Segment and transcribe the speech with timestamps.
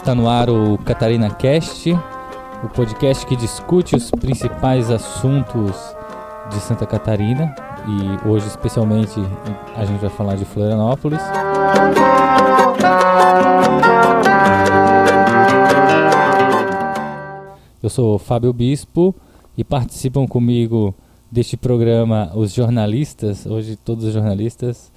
[0.00, 1.92] está no ar o Catarina Cast,
[2.64, 5.76] o podcast que discute os principais assuntos
[6.48, 7.54] de Santa Catarina
[7.86, 9.20] e hoje especialmente
[9.76, 11.20] a gente vai falar de Florianópolis.
[17.82, 19.14] Eu sou Fábio Bispo
[19.54, 20.94] e participam comigo
[21.30, 24.90] deste programa os jornalistas, hoje todos os jornalistas,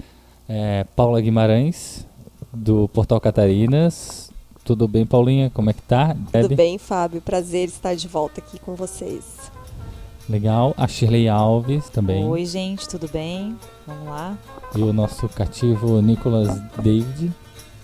[0.48, 2.08] é, Paula Guimarães,
[2.54, 4.33] do Portal Catarinas.
[4.64, 5.50] Tudo bem, Paulinha?
[5.50, 6.16] Como é que tá?
[6.32, 7.22] Tudo bem, Fábio.
[7.22, 9.52] Prazer estar de volta aqui com vocês.
[10.30, 10.74] Legal.
[10.78, 12.26] A Shirley Alves também.
[12.26, 13.58] Oi, gente, tudo bem?
[13.86, 14.38] Vamos lá.
[14.74, 17.32] E o nosso cativo Nicolas David.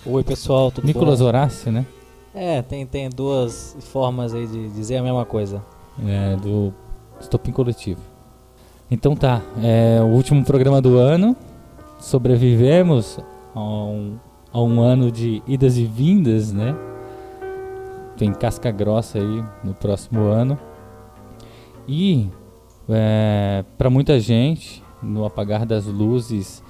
[0.06, 1.26] Oi, pessoal, tudo Nicolas bom?
[1.26, 1.86] Horácio, né?
[2.34, 5.62] É, tem, tem duas formas aí de dizer a mesma coisa.
[6.08, 6.74] É, do
[7.20, 8.00] Estopim Coletivo.
[8.90, 11.36] Então tá, é o último programa do ano.
[12.00, 13.20] Sobrevivemos
[13.54, 14.18] a um,
[14.52, 16.76] a um ano de idas e vindas, né?
[18.18, 20.58] Tem casca grossa aí no próximo ano.
[21.88, 22.30] E
[22.88, 26.64] é, para muita gente, no apagar das luzes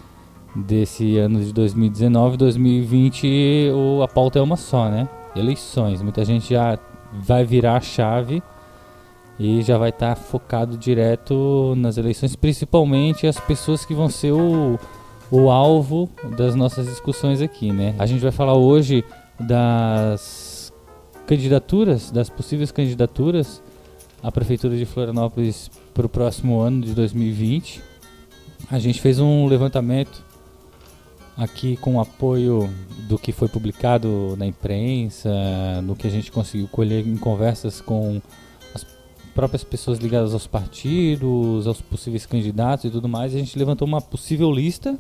[0.55, 5.07] desse ano de 2019, 2020, o, a pauta é uma só, né?
[5.35, 6.01] Eleições.
[6.01, 6.77] Muita gente já
[7.13, 8.43] vai virar a chave
[9.39, 14.33] e já vai estar tá focado direto nas eleições, principalmente as pessoas que vão ser
[14.33, 14.77] o,
[15.31, 17.95] o alvo das nossas discussões aqui, né?
[17.99, 19.03] A gente vai falar hoje
[19.39, 20.73] das
[21.27, 23.61] candidaturas, das possíveis candidaturas
[24.23, 27.81] à prefeitura de Florianópolis para o próximo ano de 2020.
[28.71, 30.23] A gente fez um levantamento
[31.37, 32.69] aqui com o apoio
[33.07, 35.29] do que foi publicado na imprensa,
[35.83, 38.21] no que a gente conseguiu colher em conversas com
[39.33, 43.33] próprias pessoas ligadas aos partidos, aos possíveis candidatos e tudo mais.
[43.33, 44.97] A gente levantou uma possível lista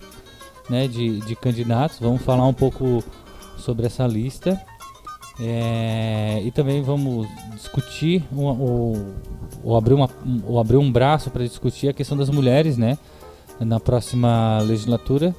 [0.69, 1.99] né, de, de candidatos.
[1.99, 3.03] Vamos falar um pouco
[3.57, 4.59] sobre essa lista.
[5.41, 8.97] É, e também vamos discutir ou,
[9.63, 10.09] ou, abrir, uma,
[10.45, 12.97] ou abrir um braço para discutir a questão das mulheres né,
[13.59, 15.33] na próxima legislatura.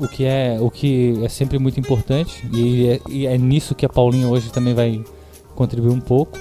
[0.00, 3.84] O que, é, o que é sempre muito importante e é, e é nisso que
[3.84, 5.04] a Paulinha hoje também vai
[5.54, 6.38] contribuir um pouco.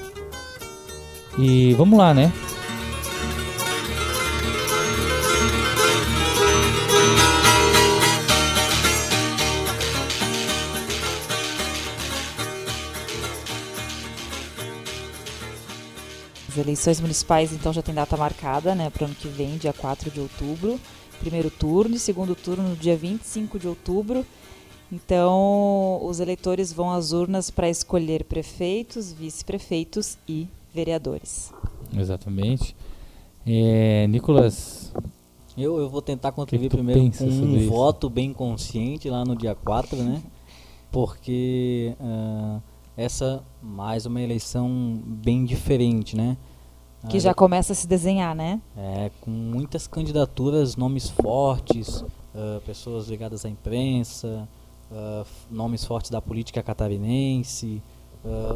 [1.37, 2.31] E vamos lá, né?
[16.51, 19.71] As eleições municipais então já tem data marcada, né, para o ano que vem, dia
[19.71, 20.77] 4 de outubro.
[21.21, 24.25] Primeiro turno e segundo turno no dia 25 de outubro.
[24.91, 31.51] Então, os eleitores vão às urnas para escolher prefeitos, vice-prefeitos e vereadores.
[31.95, 32.75] Exatamente.
[33.45, 34.93] É, Nicolas.
[35.57, 37.69] Eu, eu vou tentar contribuir primeiro com um isso?
[37.69, 40.23] voto bem consciente lá no dia 4, né?
[40.89, 42.61] Porque uh,
[42.95, 46.37] essa mais uma eleição bem diferente, né?
[47.09, 48.61] Que já começa a se desenhar, né?
[48.77, 54.47] É, com muitas candidaturas, nomes fortes, uh, pessoas ligadas à imprensa,
[54.91, 57.81] uh, nomes fortes da política catarinense,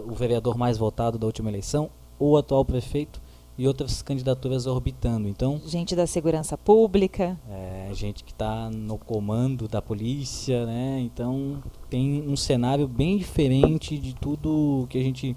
[0.07, 1.89] o vereador mais votado da última eleição,
[2.19, 3.21] o atual prefeito
[3.57, 5.27] e outras candidaturas orbitando.
[5.27, 10.99] Então, gente da segurança pública, é, gente que está no comando da polícia, né?
[10.99, 15.35] Então tem um cenário bem diferente de tudo que a gente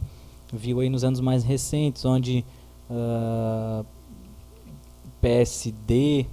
[0.53, 2.45] viu aí nos anos mais recentes, onde
[2.91, 3.85] uh, ah,
[5.21, 6.27] PSD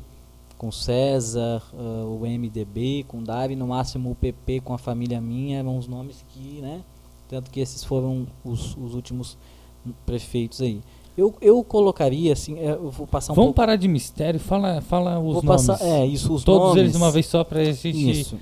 [0.57, 5.59] com César, uh, o MDB com Dari, no máximo o PP com a família minha,
[5.59, 6.81] eram os nomes que, né?
[7.27, 9.37] Tanto que esses foram os, os últimos
[10.05, 10.81] prefeitos aí.
[11.17, 13.57] Eu, eu colocaria assim, é, eu vou passar um Vamos pouco...
[13.57, 15.67] parar de mistério, fala, fala os vou nomes.
[15.67, 16.81] Passar, é, isso, os Todos nomes.
[16.81, 18.11] eles de uma vez só para gente...
[18.11, 18.37] Isso.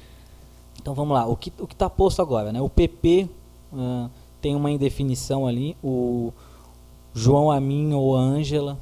[0.82, 2.62] Então vamos lá, o que o está posto agora, né?
[2.62, 3.30] O PP
[3.72, 4.10] uh,
[4.42, 6.34] tem uma indefinição ali, o
[7.14, 8.78] João Amin ou Ângela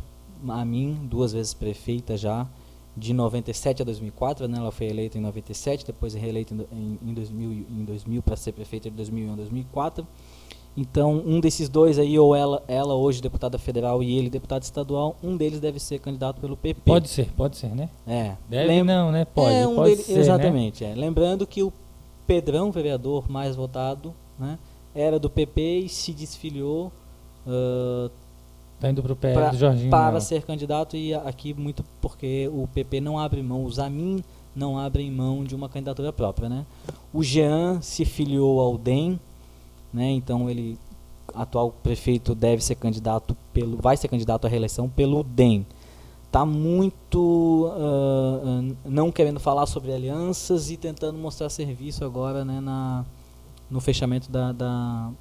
[0.50, 2.48] Amin, duas vezes prefeita já,
[2.96, 4.58] de 97 a 2004, né?
[4.58, 8.90] Ela foi eleita em 97, depois reeleita em, em 2000, em 2000 para ser prefeita
[8.90, 10.08] de 2001 a 2004.
[10.76, 15.18] Então, um desses dois aí, ou ela, ela hoje deputada federal e ele deputado estadual,
[15.22, 16.82] um deles deve ser candidato pelo PP.
[16.86, 17.90] Pode ser, pode ser, né?
[18.08, 18.36] É.
[18.50, 19.26] Deve Lem não, né?
[19.26, 20.20] Pode, é um pode dele, ser, né?
[20.20, 20.92] Exatamente, né?
[20.92, 20.96] é.
[20.96, 21.74] Lembrando que o
[22.26, 24.58] Pedrão, vereador mais votado, né,
[24.96, 26.92] era do PP e se desfiliou
[27.46, 28.10] uh,
[28.80, 29.90] tá indo pro pé do Jorginho.
[29.90, 30.22] Para não.
[30.22, 34.24] ser candidato e aqui muito porque o PP não abre mão, os Amin
[34.56, 36.66] não abrem mão de uma candidatura própria, né?
[37.14, 39.20] O Jean se filiou ao DEM,
[39.94, 40.10] né?
[40.12, 40.78] Então ele
[41.34, 45.66] atual prefeito deve ser candidato pelo vai ser candidato à reeleição pelo DEM.
[46.32, 53.06] Tá muito uh, não querendo falar sobre alianças e tentando mostrar serviço agora, né, na
[53.70, 55.12] no fechamento da, da,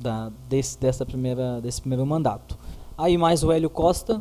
[0.00, 2.58] da- desse, dessa primeira, desse primeiro mandato.
[2.98, 4.20] Aí mais o Hélio Costa,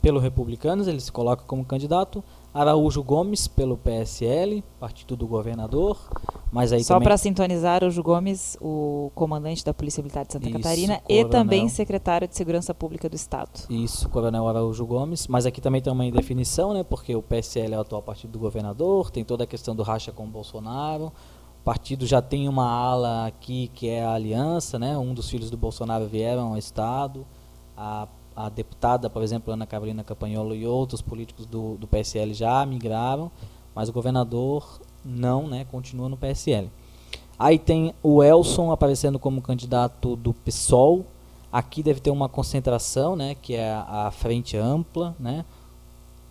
[0.00, 2.24] pelo Republicanos, ele se coloca como candidato.
[2.52, 5.98] Araújo Gomes, pelo PSL, Partido do Governador.
[6.50, 7.08] Mas aí Só também...
[7.08, 11.16] para sintonizar, o Ju Gomes, o comandante da Polícia Militar de Santa Isso, Catarina e
[11.16, 11.28] coronel.
[11.28, 13.50] também secretário de Segurança Pública do Estado.
[13.68, 15.26] Isso, Coronel Araújo Gomes.
[15.28, 16.82] Mas aqui também tem uma indefinição, né?
[16.82, 20.10] Porque o PSL é o atual partido do governador, tem toda a questão do racha
[20.10, 21.12] com o Bolsonaro.
[21.60, 24.96] O partido já tem uma ala aqui que é a aliança, né?
[24.96, 27.26] Um dos filhos do Bolsonaro vieram ao Estado.
[27.76, 28.08] A,
[28.38, 33.32] a deputada, por exemplo, Ana Carolina Campanholo e outros políticos do, do PSL já migraram,
[33.74, 35.64] mas o governador não, né?
[35.64, 36.70] Continua no PSL.
[37.36, 41.04] Aí tem o Elson aparecendo como candidato do PSOL.
[41.50, 45.44] Aqui deve ter uma concentração, né, que é a, frente ampla, né.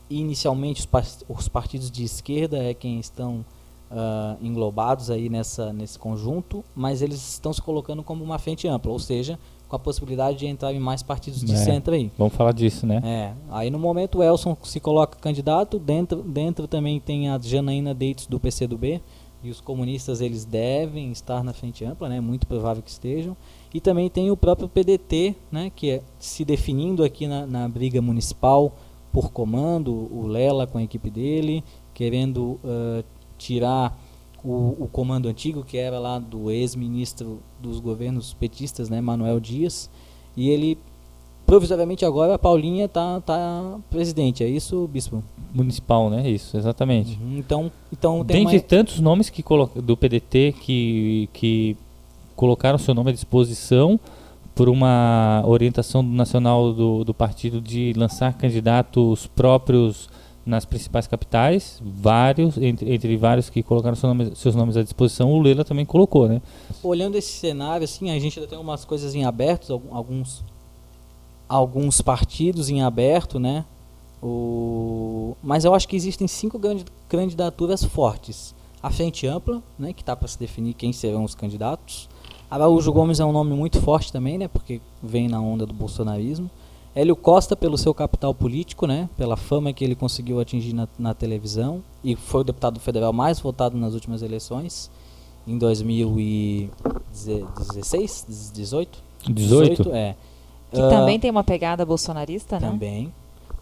[0.09, 3.43] Inicialmente os, os partidos de esquerda é quem estão
[3.91, 8.91] ah, englobados aí nessa nesse conjunto, mas eles estão se colocando como uma frente ampla,
[8.91, 11.57] ou seja, com a possibilidade de entrar em mais partidos de É.
[11.57, 12.11] centro aí.
[12.17, 13.01] Vamos falar disso, né?
[13.03, 17.93] É, aí no momento o Elson se coloca candidato, dentro, dentro também tem a Janaína
[17.93, 19.01] Deitos do PCdoB,
[19.43, 23.37] e os comunistas eles devem estar na frente ampla, né, muito provável que estejam,
[23.73, 28.01] e também tem o próprio PDT, né, que é se definindo aqui na, na briga
[28.01, 28.73] municipal
[29.13, 31.63] por comando, o Lela com a equipe dele,
[31.93, 33.03] querendo ah,
[33.37, 33.97] tirar
[34.43, 39.89] o, o comando antigo, que era lá do ex-ministro dos governos petistas, né, Manuel Dias,
[40.35, 40.77] e ele
[41.45, 45.23] provisoriamente agora a Paulinha tá, tá presidente, é isso, Bispo?
[45.53, 46.29] Municipal, né?
[46.29, 47.17] Isso, exatamente.
[47.21, 48.63] Uhum, Então, então tem Dentre uma...
[48.63, 49.43] tantos nomes que
[49.81, 51.77] do PDT que, que
[52.35, 53.97] colocaram seu nome à disposição
[54.53, 60.09] por uma orientação nacional do, do partido de lançar candidatos próprios
[60.47, 65.31] nas principais capitais, vários, entre, entre vários que colocaram seu nome- seus nomes à disposição,
[65.33, 66.41] o Lula também colocou, né?
[66.81, 70.43] Olhando esse cenário, assim, a gente ainda tem umas coisas em aberto, alguns,
[71.49, 73.65] alguns partidos em aberto, né?
[74.23, 75.35] O...
[75.43, 78.55] Mas eu acho que existem cinco grande- candidaturas fortes.
[78.81, 82.09] A Frente Ampla, né, que está para se definir quem serão os candidatos.
[82.49, 86.49] Araújo Gomes é um nome muito forte também, né, porque vem na onda do bolsonarismo.
[86.97, 91.13] Hélio Costa, pelo seu capital político, né, pela fama que ele conseguiu atingir na, na
[91.13, 94.89] televisão, e foi o deputado federal mais votado nas últimas eleições,
[95.47, 99.03] em 2016, 18?
[99.29, 99.93] 18?
[99.93, 100.15] é.
[100.71, 102.67] Que Ah, também tem uma pegada bolsonarista, né?
[102.67, 103.13] também.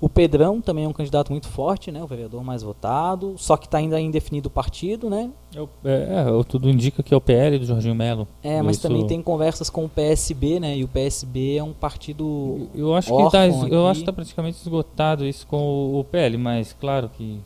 [0.01, 2.03] O Pedrão também é um candidato muito forte, né?
[2.03, 3.35] O vereador mais votado.
[3.37, 5.29] Só que está ainda indefinido o partido, né?
[5.55, 5.91] É, o- é,
[6.39, 8.27] é, tudo indica que é o PL do Jorginho Melo.
[8.43, 10.77] É, mas Isso- também tem conversas com o PSB, né?
[10.77, 12.67] E o PSB é um partido.
[12.75, 16.03] Eu acho que tá, órfão es- eu acho que tá praticamente esgotado isso com o,
[16.03, 17.39] PL, mas claro que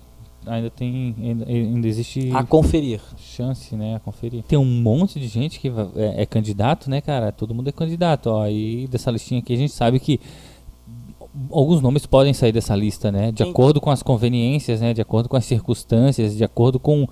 [0.48, 3.00] ainda tem ainda, ainda existe A conferir.
[3.18, 4.42] chance, né, a conferir.
[4.44, 7.32] Tem um monte de gente que é, é candidato, né, cara?
[7.32, 8.48] Todo mundo é candidato, ó.
[8.48, 10.20] E dessa listinha aqui a gente sabe que
[11.52, 13.32] alguns nomes podem sair dessa lista, né?
[13.32, 14.94] De acordo com as conveniências, né?
[14.94, 17.08] De acordo com as circunstâncias, de acordo com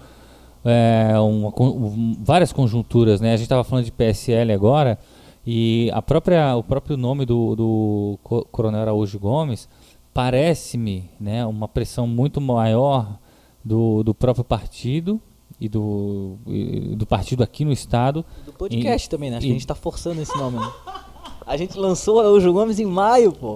[0.65, 3.33] é, uma um, várias conjunturas, né?
[3.33, 4.97] A gente estava falando de PSL agora
[5.45, 9.69] e a própria, o próprio nome do, do co- Coronel Araújo Gomes
[10.13, 11.45] parece-me, né?
[11.45, 13.17] Uma pressão muito maior
[13.63, 15.21] do, do próprio partido
[15.61, 19.37] e do, e do partido aqui no estado Do podcast também, né?
[19.37, 20.69] Acho que e- a gente tá forçando esse nome, né?
[21.47, 23.55] A gente lançou o Araújo Gomes em maio, pô.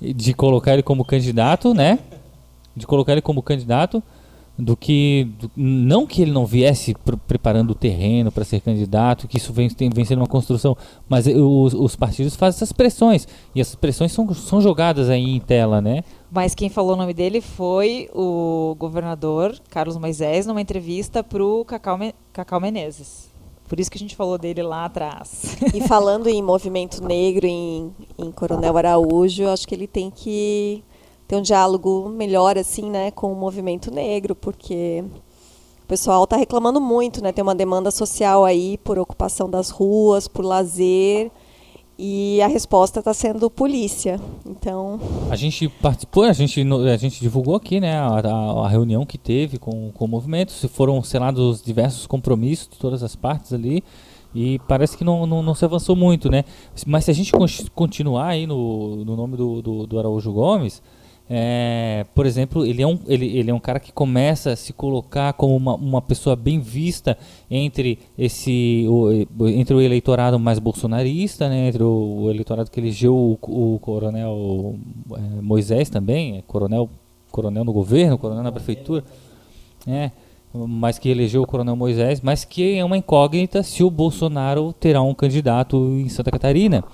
[0.00, 1.98] de colocar ele como candidato, né?
[2.76, 4.02] De colocar ele como candidato,
[4.58, 9.26] do que do- não que ele não viesse pr- preparando o terreno para ser candidato,
[9.26, 10.76] que isso vem, tem, vem sendo uma construção,
[11.08, 15.40] mas os, os partidos fazem essas pressões e essas pressões são, são jogadas aí em
[15.40, 16.02] tela, né?
[16.30, 21.96] Mas quem falou o nome dele foi o governador Carlos Moisés numa entrevista pro Cacau,
[21.96, 23.31] Me- Cacau Menezes.
[23.68, 25.56] Por isso que a gente falou dele lá atrás.
[25.74, 30.84] E falando em movimento negro, em, em Coronel Araújo, acho que ele tem que
[31.26, 35.02] ter um diálogo melhor, assim, né, com o movimento negro, porque
[35.82, 37.32] o pessoal está reclamando muito, né?
[37.32, 41.30] Tem uma demanda social aí por ocupação das ruas, por lazer,
[41.98, 44.18] e a resposta está sendo polícia.
[44.46, 44.98] Então,
[45.30, 46.60] A gente participou, a gente,
[46.92, 48.18] a gente divulgou aqui, né, a,
[48.64, 53.02] a- reunião que teve com, com o movimento, se foram selados diversos compromissos de todas
[53.02, 53.82] as partes ali,
[54.34, 56.44] e parece que não, não, não se avançou muito, né?
[56.86, 57.44] Mas se a gente con-
[57.74, 60.82] continuar aí no, no nome do, do, do Araújo Gomes,
[61.30, 64.72] é, por exemplo, ele é, um, ele, ele é um cara que começa a se
[64.72, 67.16] colocar como uma, uma pessoa bem vista
[67.50, 69.10] entre esse o,
[69.48, 74.76] entre o eleitorado mais bolsonarista, né, entre o, o eleitorado que elegeu o, o coronel
[75.12, 76.90] é, Moisés também, é, coronel,
[77.30, 79.04] coronel no governo, coronel na prefeitura.
[79.86, 80.10] É,
[80.54, 85.00] mas que elegeu o Coronel Moisés, mas que é uma incógnita se o Bolsonaro terá
[85.00, 86.84] um candidato em Santa Catarina.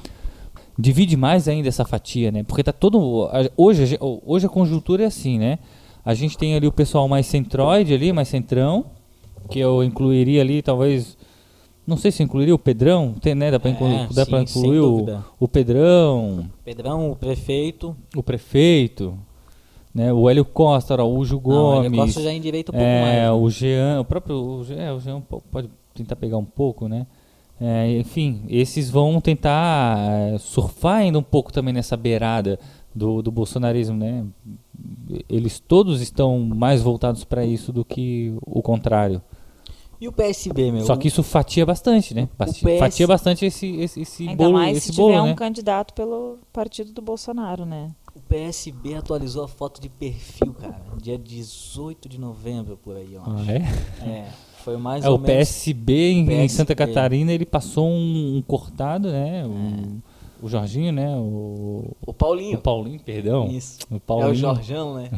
[0.79, 2.43] Divide mais ainda essa fatia, né?
[2.45, 5.59] Porque tá todo hoje, hoje a conjuntura é assim, né?
[6.05, 8.85] A gente tem ali o pessoal mais centroide ali, mais centrão,
[9.51, 11.19] que eu incluiria ali talvez
[11.87, 13.51] não sei se incluiria o Pedrão, tem, né?
[13.51, 17.97] Dá para incluir, É, dá sim, incluir o, o Pedrão, Pedrão, o prefeito.
[18.15, 19.19] o prefeito,
[19.95, 20.13] né?
[20.13, 21.87] O Hélio Costa, Araújo Não, o Gomes.
[21.87, 23.15] Hélio Costa já endireita um pouco é, mais.
[23.17, 23.33] né?
[23.33, 27.07] o Jean, o próprio o Jean, o Jean po- pode tentar pegar um pouco, né?
[27.61, 32.59] É, enfim, esses vão tentar é, surfar ainda um pouco também nessa beirada
[32.95, 34.25] do, do bolsonarismo, né?
[35.29, 39.21] Eles todos estão mais voltados para isso do que o contrário.
[40.01, 40.87] E o PSB, meu?
[40.87, 42.29] Só que isso fatia bastante, né?
[42.39, 45.33] PS Fatia bastante esse, esse, esse Ainda bolo, mais esse se bolo, tiver né?
[45.33, 47.91] um candidato pelo partido do Bolsonaro, né?
[48.15, 50.81] O PSB atualizou a foto de perfil, cara.
[51.03, 53.31] Dia 18 de novembro, por aí, eu acho.
[53.31, 54.09] Ah, é?
[54.09, 54.29] É,
[54.69, 55.35] foi mais É, ou o menos.
[55.49, 56.49] PSB em, em PSB.
[56.51, 59.41] Santa Catarina, ele passou um, um cortado, né?
[59.43, 59.47] É.
[59.47, 60.03] O,
[60.41, 61.17] o Jorginho, né?
[61.17, 62.59] O, O o Paulinho.
[62.59, 63.49] Paulinho, perdão.
[63.49, 63.79] Isso.
[63.91, 64.31] O É Paulinho.
[64.33, 65.11] o Jorjão, né?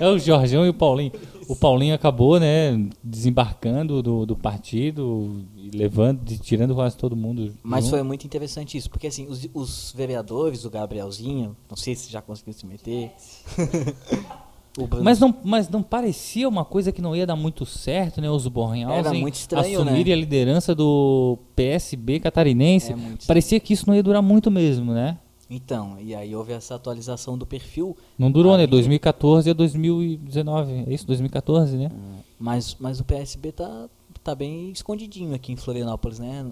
[0.00, 1.12] É o Jorgão e o Paulinho.
[1.48, 7.52] O Paulinho acabou, né, desembarcando do, do partido, e levando, de- tirando quase todo mundo.
[7.62, 7.90] Mas junto.
[7.96, 12.22] foi muito interessante isso, porque assim, os, os vereadores, o Gabrielzinho, não sei se já
[12.22, 13.12] conseguiu se meter.
[14.78, 18.28] o Mas não, mas não parecia uma coisa que não ia dar muito certo, né?
[18.28, 19.24] Os Bornhausen
[19.56, 20.12] assumirem né?
[20.12, 22.92] a liderança do PSB catarinense.
[22.92, 25.18] É Parecia que isso não ia durar muito mesmo, né?
[25.48, 28.64] Então, e aí houve essa atualização do perfil, Não durou, Ah, né?
[28.64, 30.84] e- 2014 a 2019.
[30.88, 31.06] É isso?
[31.06, 31.90] 2014, né?
[32.38, 33.88] mas, mas o PSB tá,
[34.22, 36.50] tá bem escondidinho aqui em Florianópolis, né?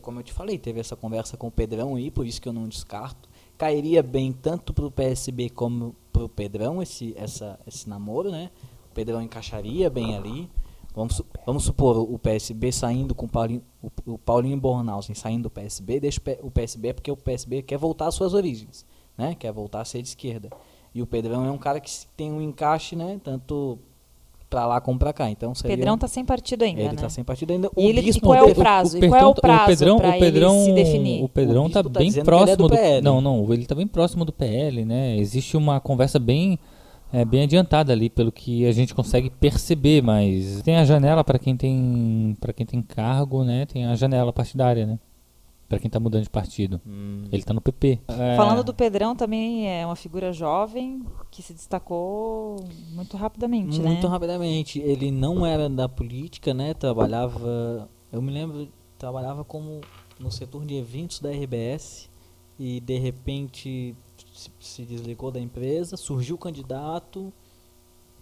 [0.00, 2.52] Como eu te falei, teve essa conversa com o Pedrão aí, por isso que eu
[2.52, 3.28] não descarto.
[3.56, 8.50] Cairia bem tanto pro PSB como pro Pedrão esse, essa, esse namoro, né?
[8.90, 10.50] O Pedrão encaixaria bem ali.
[10.94, 15.50] Vamos, vamos supor o PSB saindo com o Paulinho, o, o Paulinho Bornhausen saindo do
[15.50, 18.84] PSB, deixa o o PSB porque o PSB quer voltar às suas origens,
[19.16, 19.34] né?
[19.34, 20.50] Quer voltar a ser de esquerda.
[20.94, 23.18] E o Pedrão é um cara que tem um encaixe, né?
[23.24, 23.78] Tanto
[24.52, 25.30] pra lá como pra cá.
[25.30, 26.94] Então O seria Pedrão tá sem partido ainda, ele né?
[26.96, 27.70] tá sem partido ainda.
[27.76, 28.98] E, ele, e bispo qual é o prazo?
[28.98, 31.24] o e qual é o Pedrão- prazo o Pedrão, pra o Pedrão, ele se definir?
[31.24, 33.02] O Pedrão O tá tá bem é próximo do do, PL.
[33.02, 35.16] Não, não, ele tá bem próximo do PL, né?
[35.16, 36.58] Existe uma conversa bem
[37.12, 41.38] é, bem adiantada ali pelo que a gente consegue perceber, mas tem a janela para
[41.38, 43.66] quem tem para quem tem cargo, né?
[43.66, 44.98] Tem a janela partidária, né?
[45.72, 46.78] Para quem tá mudando de partido.
[46.86, 47.24] Hum.
[47.32, 47.98] Ele tá no PP.
[48.06, 52.56] É, Falando do Pedrão, também é uma figura jovem que se destacou
[52.90, 53.92] muito rapidamente, né?
[53.92, 54.78] Muito rapidamente.
[54.80, 56.74] Ele não era da política, né?
[56.74, 57.88] Trabalhava.
[58.12, 59.80] Eu me lembro, trabalhava como
[60.20, 62.10] no setor de eventos da RBS
[62.58, 63.96] e de repente
[64.60, 67.32] se, desligou da empresa, surgiu candidato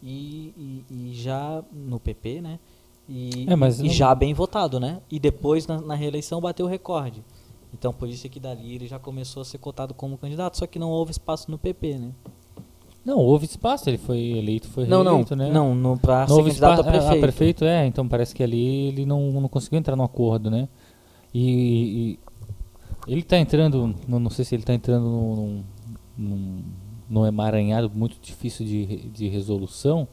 [0.00, 2.60] e, e, e já no PP, né?
[3.08, 5.00] E, É, mas e não- já bem votado, né?
[5.10, 7.24] E depois na, na reeleição bateu o recorde.
[7.72, 10.66] Então por isso é que dali ele já começou a ser cotado como candidato, só
[10.66, 12.10] que não houve espaço no PP, né?
[13.04, 15.50] Não, houve espaço, ele foi eleito, foi Não, não, reeleito, né?
[15.50, 17.16] não, no, pra Não ser houve candidato espaço, a prefeito.
[17.16, 20.68] a prefeito, é, então parece que ali ele não, não conseguiu entrar no acordo, né?
[21.32, 22.18] E,
[23.06, 25.62] e ele tá entrando, não, não sei se ele tá entrando num,
[26.18, 26.62] num,
[27.08, 30.06] num emaranhado muito difícil de, de resolução,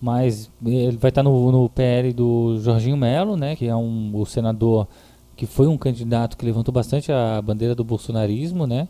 [0.00, 3.54] mas ele vai estar no, no PL do Jorginho Melo, né?
[3.54, 4.88] Que é um, o senador
[5.36, 8.88] que foi um candidato que levantou bastante a bandeira do bolsonarismo, né?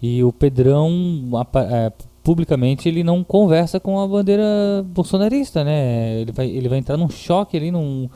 [0.00, 0.90] E o Pedrão,
[1.70, 4.44] é, publicamente, ele não conversa com a bandeira
[4.88, 6.20] bolsonarista, né?
[6.20, 8.08] Ele vai, ele vai entrar num choque ali, num...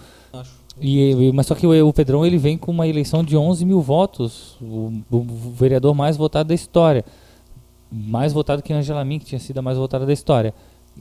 [0.80, 3.80] E, mas só que o, o Pedrão, ele vem com uma eleição de 11 mil
[3.80, 5.22] votos, o, o
[5.52, 7.04] vereador mais votado da história.
[7.90, 10.54] Mais votado que Angela Min, que tinha sido a mais votada da história.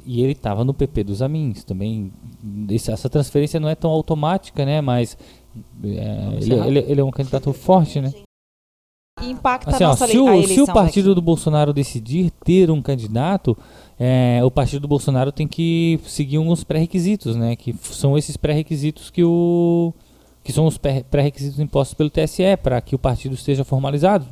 [0.05, 2.11] E ele estava no PP dos Amins também.
[2.71, 4.81] Essa transferência não é tão automática, né?
[4.81, 5.17] Mas
[5.83, 6.67] é, ele, encerrar?
[6.67, 8.13] ele- ele é um candidato forte, né?
[9.21, 11.15] E impacta Assim, a ó, nossa se, o, eleição se o partido daqui.
[11.15, 13.57] do Bolsonaro decidir ter um candidato,
[13.99, 17.55] é, o partido do Bolsonaro tem que seguir alguns pré-requisitos, né?
[17.57, 19.93] Que são esses pré-requisitos que o
[20.41, 24.25] que são os pré- pré-requisitos impostos pelo TSE para que o partido esteja formalizado.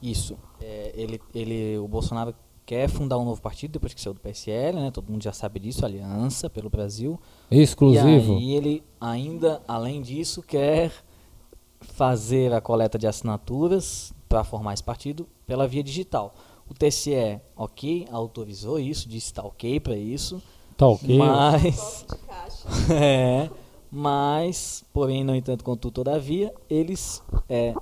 [0.00, 0.36] Isso.
[0.62, 2.32] É, ele, ele, o Bolsonaro
[2.68, 4.90] quer fundar um novo partido depois que saiu do PSL, né?
[4.90, 7.18] Todo mundo já sabe disso, Aliança pelo Brasil.
[7.50, 8.34] Exclusivo.
[8.34, 10.92] E aí ele ainda, além disso, quer
[11.80, 16.34] fazer a coleta de assinaturas para formar esse partido pela via digital.
[16.68, 20.42] O TSE, ok, autorizou isso, disse tá ok para isso,
[20.76, 21.16] Tá ok.
[21.16, 22.04] mas
[22.92, 23.48] é,
[23.90, 27.72] mas, porém, no entanto, contudo, todavia, eles é,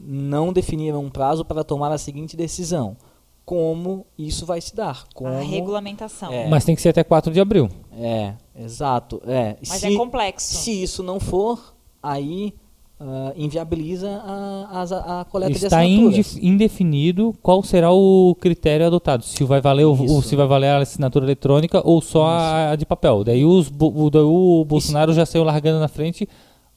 [0.00, 2.96] não definiram um prazo para tomar a seguinte decisão.
[3.44, 5.04] Como isso vai se dar.
[5.14, 6.32] Como, A regulamentação.
[6.32, 6.48] É.
[6.48, 7.68] Mas tem que ser até 4 de abril.
[7.98, 9.20] É, exato.
[9.26, 9.56] É.
[9.68, 10.54] Mas se, é complexo.
[10.58, 12.54] se isso não for, aí
[13.00, 16.14] ah, inviabiliza a, as- a, coleta de Está assinaturas.
[16.14, 19.24] indef- indefinido qual será o critério adotado.
[19.24, 20.22] Se vai valer o, o- Isso.
[20.22, 23.24] se vai valer a assinatura eletrônica ou só a, a de papel.
[23.24, 26.28] Daí os, o, daí o Bolsonaro já saiu largando na frente,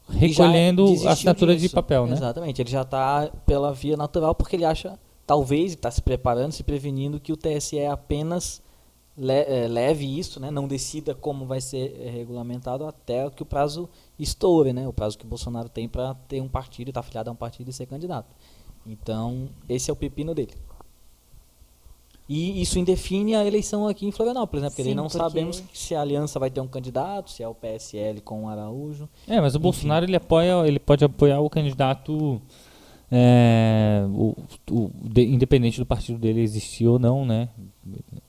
[0.10, 1.76] recolhendo a assinatura de disso.
[1.76, 2.14] papel, né?
[2.14, 2.62] Exatamente.
[2.62, 7.20] Ele já está pela via natural porque ele acha, talvez, está se preparando, se prevenindo
[7.20, 8.62] que o TSE apenas
[9.18, 13.46] le- eh, leve isso, né, não decida como vai ser eh, regulamentado até que o
[13.46, 13.90] prazo
[14.20, 17.34] estoure, né, o prazo que o Bolsonaro tem para ter um partido, estar afiliado a
[17.34, 18.28] um partido e ser candidato.
[18.86, 20.54] Então, esse é o pepino dele.
[22.28, 24.70] E isso indefine a eleição aqui em Florianópolis, né?
[24.70, 27.54] Porque Sim, não porque- sabemos se a aliança vai ter um candidato, se é o
[27.54, 29.08] PSL com o Araújo.
[29.28, 32.42] É, mas o Bolsonaro ele apoia, ele pode apoiar o candidato
[33.18, 34.36] é, o,
[34.70, 37.48] o- de- independente do partido dele existir ou não, né?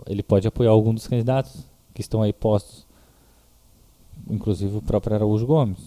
[0.07, 2.87] Ele pode apoiar algum dos candidatos que estão aí postos,
[4.31, 5.79] inclusive o próprio Araújo Gomes.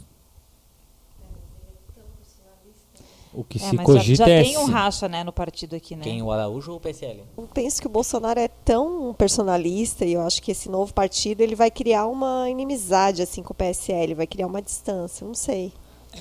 [3.32, 5.76] O que É, se mas já, cogita já é tem um racha né, no partido
[5.76, 6.02] aqui, né?
[6.02, 7.22] Quem, o Araújo ou o PSL?
[7.38, 11.42] Eu penso que o Bolsonaro é tão personalista e eu acho que esse novo partido
[11.42, 15.72] ele vai criar uma inimizade assim com o PSL, vai criar uma distância, não sei.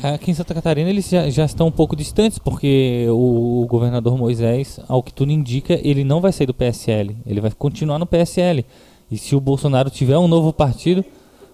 [0.03, 4.17] Aqui em Santa Catarina eles já, já estão um pouco distantes, porque o, o governador
[4.17, 8.07] Moisés, ao que tudo indica, ele não vai sair do PSL, ele vai continuar no
[8.07, 8.65] PSL.
[9.11, 11.05] E se o Bolsonaro tiver um novo partido,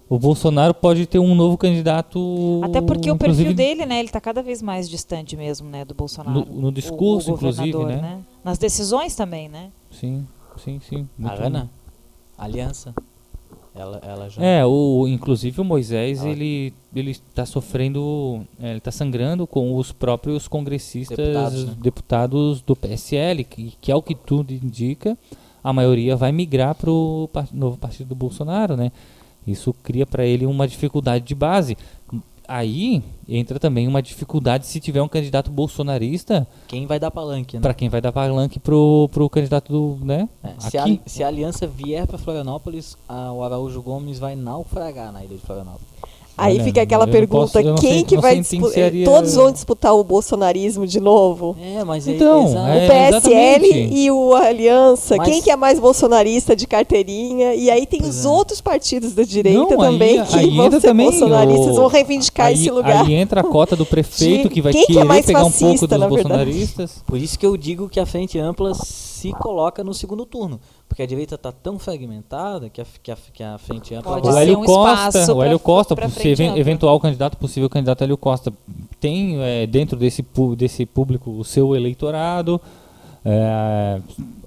[0.08, 2.60] o Bolsonaro pode ter um novo candidato.
[2.64, 5.94] Até porque o perfil dele, né, ele tá cada vez mais distante mesmo, né, do
[5.94, 6.40] Bolsonaro.
[6.46, 8.18] No- no discurso, inclusive, governador, né?
[8.44, 9.70] Nas decisões também, né?
[9.90, 10.26] Sim,
[10.62, 11.08] sim, sim.
[11.18, 11.70] A muito Ana?
[12.36, 12.94] Aliança?
[13.74, 14.42] Ela, ela já.
[14.42, 16.28] É, o, inclusive o Moisés, Ah.
[16.28, 21.74] ele ele está sofrendo, é, ele está sangrando com os próprios congressistas, Deputados, né?
[21.82, 25.18] deputados do PSL, que, que é o que tudo indica,
[25.62, 28.92] a maioria vai migrar para o novo partido do Bolsonaro, né?
[29.44, 31.76] Isso cria para ele uma dificuldade de base.
[32.46, 37.62] Aí entra também uma dificuldade se tiver um candidato bolsonarista, Quem vai dar palanque, né?
[37.62, 40.28] para quem vai dar palanque pro, pro candidato do, né?
[40.42, 45.10] É, se, a, se a aliança vier para Florianópolis, a- o Araújo Gomes vai naufragar
[45.12, 45.88] na ilha de Florianópolis.
[46.36, 48.70] Aí Olha, fica aquela pergunta, posso- quem sei- que vai disputar?
[48.72, 51.56] seria- Todos vão disputar o bolsonarismo de novo?
[51.62, 53.94] É, mas Então, é, é- o PSL exatamente.
[53.96, 57.54] e o Aliança, Mas- quem que é mais bolsonarista de carteirinha?
[57.54, 58.28] E aí tem Pois os é.
[58.28, 61.86] outros partidos da direita Não, aí- também que aí vão ser também bolsonaristas, o- vão
[61.86, 63.04] reivindicar aí, esse lugar.
[63.06, 65.40] Aí entra a cota do prefeito De que vai quem que é querer mais pegar
[65.40, 66.28] um pouco fascista, dos na verdade?
[66.28, 67.02] bolsonaristas.
[67.06, 70.58] Por isso que eu digo que a Frente Ampla se coloca no segundo turno.
[70.94, 74.28] Porque a direita está tão fragmentada que a, que a, que a Frente Ampla Pode
[74.28, 76.56] O Hélio um Costa, espaço o Hélio pra- Costa, pra ampla.
[76.56, 78.52] eventual candidato, possível candidato Hélio Costa,
[79.00, 80.24] tem é, dentro desse,
[80.56, 82.60] desse público o seu eleitorado.
[83.24, 84.00] É,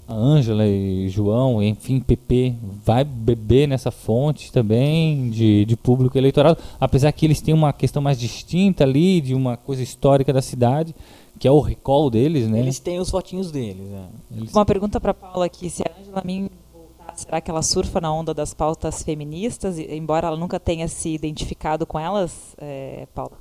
[0.08, 2.54] a Ângela e João, enfim, PP,
[2.86, 8.02] vai beber nessa fonte também de, de público eleitorado, apesar que eles têm uma questão
[8.02, 10.96] mais distinta ali, de uma coisa histórica da cidade,
[11.40, 12.60] que é o recall deles, né?
[12.60, 13.88] Eles têm os votinhos deles.
[13.92, 14.36] é.
[14.38, 18.02] Eles- Uma pergunta para Paula aqui, se a Angela Min voltar, será que ela surfa
[18.02, 23.38] na onda das pautas feministas, embora ela nunca tenha se identificado com elas, é, Paula?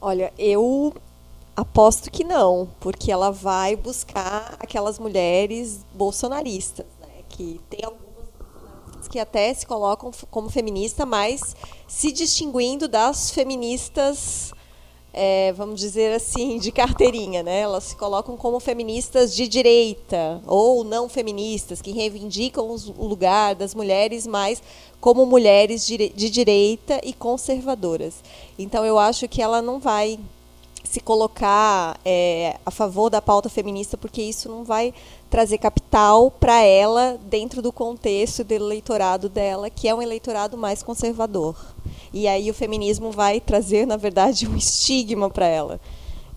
[0.00, 0.92] Olha, eu
[1.56, 7.22] aposto que não, porque ela vai buscar aquelas mulheres bolsonaristas, né?
[7.28, 8.04] Que tem algumas
[8.38, 11.56] bolsonaristas que até se colocam como feminista, mas
[11.88, 14.52] se distinguindo das feministas,
[15.16, 17.60] é, vamos dizer assim, de carteirinha, né?
[17.60, 23.74] Elas se colocam como feministas de direita ou não feministas, que reivindicam o lugar das
[23.74, 24.62] mulheres, mas
[25.00, 28.16] como mulheres de direita e conservadoras.
[28.58, 30.18] Então eu acho que ela não vai
[30.84, 34.92] se colocar é, a favor da pauta feminista, porque isso não vai
[35.30, 40.82] trazer capital para ela dentro do contexto do eleitorado dela, que é um eleitorado mais
[40.82, 41.56] conservador.
[42.12, 45.80] E aí o feminismo vai trazer, na verdade, um estigma para ela.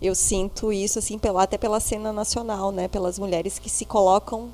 [0.00, 4.50] Eu sinto isso assim pela, até pela cena nacional, né, pelas mulheres que se colocam,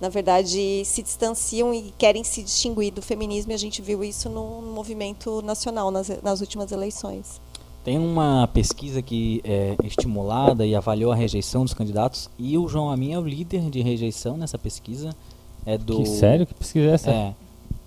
[0.00, 3.52] na verdade, se distanciam e querem se distinguir do feminismo.
[3.52, 7.40] E a gente viu isso no, movimento nacional nas, nas últimas eleições.
[7.82, 12.90] Tem uma pesquisa que é estimulada e avaliou a rejeição dos candidatos e o João
[12.90, 15.16] Amin é o líder de rejeição nessa pesquisa.
[15.64, 16.46] É do Que sério?
[16.46, 17.10] Que pesquisa é essa?
[17.10, 17.34] É,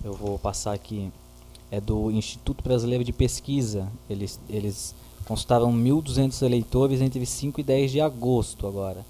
[0.04, 1.10] eu vou passar aqui.
[1.70, 3.88] É do Instituto Brasileiro de Pesquisa.
[4.10, 9.04] Eles, eles consultaram 1.200 eleitores entre 5 e 10 de agosto agora.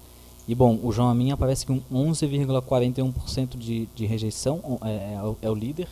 [0.47, 5.55] E bom, o João Amin aparece com 11,41% de, de rejeição, é, é é o
[5.55, 5.87] líder.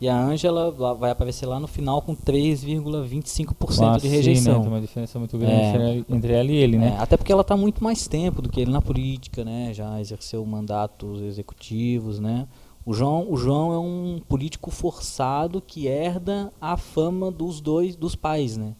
[0.00, 4.54] E a Ângela vai aparecer lá no final com 3,25% Ah, de sim, rejeição.
[4.54, 4.60] né?
[4.60, 5.68] Tem uma diferença muito grande É.
[5.98, 6.96] entre, entre ela e ele, né?
[6.98, 9.72] É, até porque ela está muito mais tempo do que ele na política, né?
[9.74, 12.46] Já exerceu mandatos executivos, né?
[12.86, 18.14] O João, o João é um político forçado que herda a fama dos dois, dos
[18.14, 18.74] pais, né?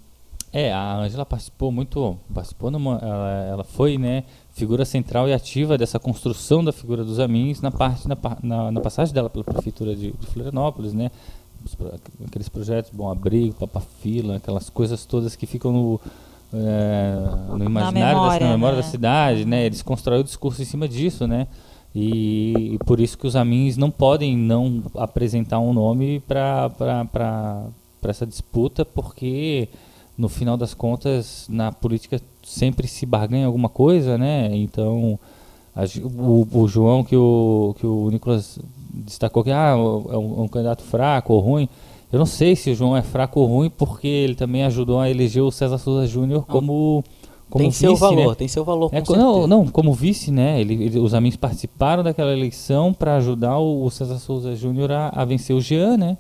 [0.51, 4.25] É, a Angela participou muito, participou numa, ela, ela foi, né,
[4.59, 8.81] figura central e ativa dessa construção da figura dos Amins na parte na, na, na
[8.81, 11.11] passagem dela pela prefeitura de, de Florianópolis, né,
[12.27, 16.01] aqueles projetos Bom Abrigo, Papafila, aquelas coisas todas que ficam no
[16.53, 17.15] é,
[17.57, 18.83] no imaginário memória, da, na memória né?
[18.83, 21.47] da cidade, né, eles constroem o discurso em cima disso, né,
[21.95, 27.71] e, e por isso que os Amins não podem não apresentar um nome para
[28.03, 29.69] essa disputa, porque
[30.17, 34.51] no final das contas, na política sempre se barganha alguma coisa, né?
[34.55, 35.19] Então,
[35.75, 38.59] a o, o João que o, que o Nicolas
[38.93, 41.69] destacou que ah, é um, é um candidato fraco ou ruim.
[42.13, 45.11] Eu não sei se o João é fraco ou ruim, porque ele também ajudou a
[45.11, 47.05] eleger o César Souza Júnior como,
[47.51, 48.35] como tem vice, seu valor, né?
[48.35, 49.27] tem seu valor, com É, co- certeza.
[49.27, 50.59] não, não, como vice, né?
[50.61, 55.11] Ele, ele- os amigos participaram daquela eleição para ajudar o, o César Souza Júnior a,
[55.11, 56.17] a vencer o Jean, né?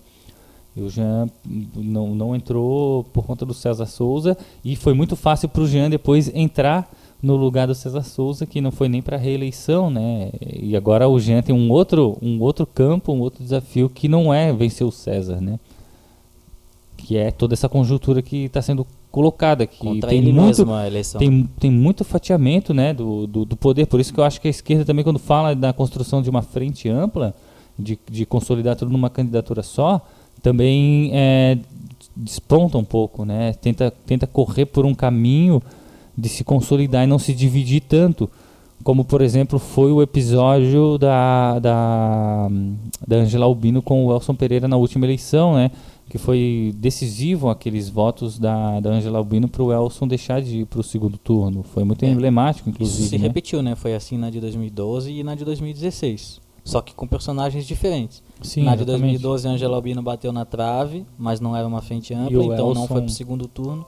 [0.79, 1.29] E o Jean
[1.75, 5.91] não, não entrou por conta do César Souza e foi muito fácil para o Jean
[5.91, 6.88] depois entrar
[7.21, 10.31] no lugar do César Souza, que não foi nem para reeleição, né?
[10.41, 14.33] E agora o Jean tem um outro, um outro campo, um outro desafio que não
[14.33, 15.59] é vencer o César, né?
[16.97, 20.87] Que é toda essa conjuntura que está sendo colocada, Contra tem ele muito, mesmo a
[20.87, 21.19] eleição.
[21.19, 23.87] tem, tem muito fatiamento né, do, do, do poder.
[23.87, 26.43] Por isso que eu acho que a esquerda também, quando fala da construção de uma
[26.43, 27.35] frente ampla,
[27.79, 30.07] de, de consolidar tudo numa candidatura só,
[30.42, 31.59] também é,
[32.16, 33.53] desponta um pouco, né?
[33.55, 35.62] Tenta, tenta correr por um caminho
[36.16, 38.29] de se consolidar e não se dividir tanto.
[38.85, 42.48] Como, por exemplo, foi o episódio da, da,
[43.07, 45.70] da Angela Albino com o Elson Pereira na última eleição, né?
[46.09, 50.64] Que foi decisivo aqueles votos da, da Angela Albino para o Elson deixar de ir
[50.64, 51.62] para o segundo turno.
[51.62, 52.09] Foi muito É.
[52.09, 53.09] emblemático, Isso inclusive.
[53.11, 53.27] se né?
[53.27, 53.74] repetiu, né?
[53.74, 56.40] Foi assim na de 2012 e na de 2016.
[56.64, 58.22] Só que com personagens diferentes.
[58.42, 59.01] Sim, na de exatamente.
[59.20, 62.66] 2012, a Angela Albino bateu na trave, mas não era uma frente ampla, o então
[62.74, 63.87] não Elson- foi pro segundo turno.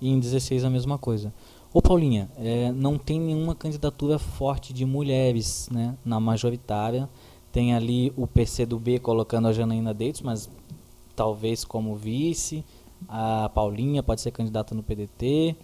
[0.00, 1.32] E em 16 a mesma coisa.
[1.72, 7.08] Ô Paulinha, é, não tem nenhuma candidatura forte de mulheres né, na majoritária.
[7.52, 10.50] Tem ali o PCdoB colocando a Janaína Deitos, mas
[11.14, 12.64] talvez como vice.
[13.08, 15.56] A Paulinha pode ser candidata no PDT.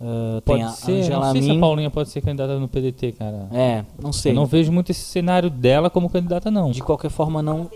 [0.00, 1.58] Ah, tem Pode a ser, Angela não sei se a.
[1.60, 3.48] Paulinha pode ser candidata no PDT, cara.
[3.52, 4.32] É, não sei.
[4.32, 6.70] Eu não vejo muito esse cenário dela como candidata, não.
[6.70, 7.58] De qualquer forma, não.
[7.64, 7.66] né?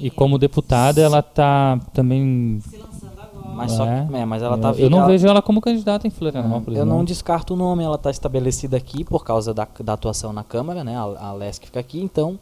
[0.00, 2.60] E como deputada, ela tá também.
[2.68, 3.54] Se lançando agora.
[3.54, 4.06] Mas, só, É.
[4.12, 6.78] é, mas ela eu, tá eu não ela- vejo ela como candidata em Florianópolis.
[6.78, 10.44] Eu não descarto o nome, ela está estabelecida aqui por causa da, da atuação na
[10.44, 10.96] Câmara, né?
[10.96, 12.38] A, a Lesc fica aqui, então.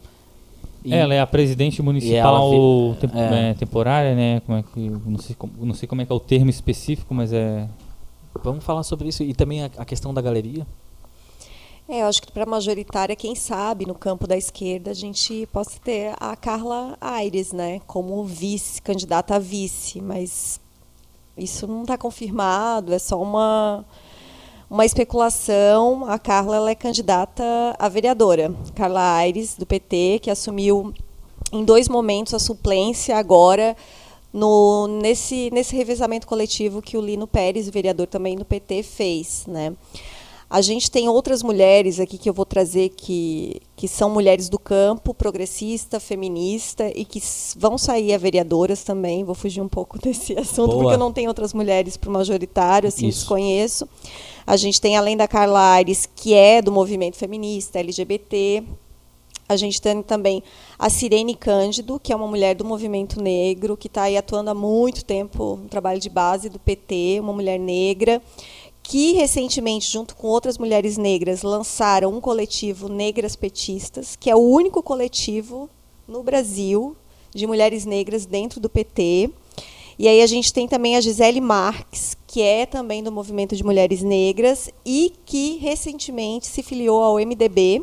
[0.85, 3.49] E- Ela é a presidente municipal ela fi- tem- é.
[3.49, 4.39] é, temporária, né?
[4.45, 7.13] Como é que, não, sei, como- não sei como é que é o termo específico,
[7.13, 7.67] mas é.
[8.43, 9.23] Vamos falar sobre isso.
[9.23, 10.65] E também a, a questão da galeria.
[11.87, 15.79] É, eu acho que para majoritária, quem sabe, no campo da esquerda, a gente possa
[15.83, 20.59] ter a Carla Aires, né, como vice, candidata a vice, mas
[21.37, 23.85] isso não está confirmado, é só uma,
[24.69, 26.05] uma especulação.
[26.07, 27.43] A Carla ela é candidata
[27.77, 28.53] a vereadora.
[28.73, 30.93] Carla Aires, do PT, que assumiu
[31.51, 33.75] em dois momentos a suplência agora
[34.35, 39.45] no, nesse, nesse revezamento coletivo que o Lino Pérez, vereador também do PT, fez.
[39.47, 39.73] Né?
[40.49, 44.59] A gente tem outras mulheres aqui que eu vou trazer que, que são mulheres do
[44.59, 47.21] campo, progressista, feminista, e que
[47.57, 49.23] vão sair a vereadoras também.
[49.23, 50.83] Vou fugir um pouco desse assunto, Boa.
[50.83, 53.19] porque eu não tenho outras mulheres para o majoritário, assim, Isso.
[53.19, 53.87] desconheço.
[54.45, 58.63] A gente tem, além da Carla Aires, que é do movimento feminista, LGBT,
[59.47, 60.43] a gente tem também
[60.77, 64.55] a Sirene Cândido, que é uma mulher do movimento negro, que está aí atuando há
[64.55, 68.21] muito tempo no trabalho de base do PT, uma mulher negra,
[68.81, 74.39] que recentemente, junto com outras mulheres negras, lançaram um coletivo Negras Petistas, que é o
[74.39, 75.69] único coletivo
[76.07, 76.95] no Brasil
[77.33, 79.29] de mulheres negras dentro do PT.
[79.97, 83.63] E aí a gente tem também a Gisele Marques, que é também do movimento de
[83.63, 87.81] mulheres negras e que recentemente se filiou ao MDB,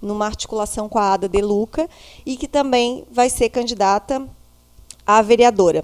[0.00, 1.90] numa articulação com a Ada De Luca,
[2.24, 4.24] e que também vai ser candidata
[5.04, 5.82] a vereadora.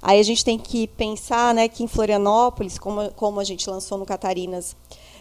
[0.00, 3.98] Aí a gente tem que pensar né, que em Florianópolis, como, como a gente lançou
[3.98, 4.74] no Catarinas,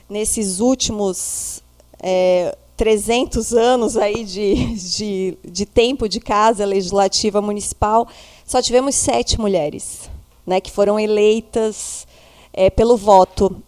[0.10, 1.62] nesses últimos
[2.02, 8.08] é, 300 anos aí de, de, de tempo de casa legislativa municipal,
[8.46, 10.10] só tivemos sete mulheres
[10.48, 12.08] né, que foram eleitas
[12.54, 13.62] é, pelo voto.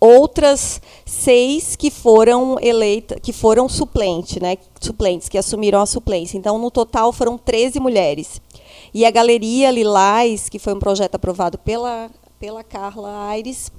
[0.00, 6.36] outras seis que foram eleitas, que foram suplente, né, suplentes, que assumiram a suplência.
[6.36, 8.40] Então, no total, foram 13 mulheres.
[8.92, 13.70] E a Galeria Lilás, que foi um projeto aprovado pela, pela Carla Aires,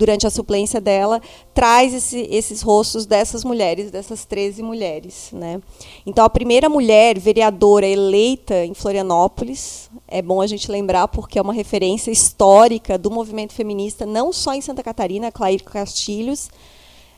[0.00, 1.20] durante a suplência dela,
[1.52, 5.28] traz esse, esses rostos dessas mulheres, dessas 13 mulheres.
[5.30, 5.60] Né?
[6.06, 11.42] Então, a primeira mulher vereadora eleita em Florianópolis, é bom a gente lembrar porque é
[11.42, 16.48] uma referência histórica do movimento feminista, não só em Santa Catarina, Claire Castilhos,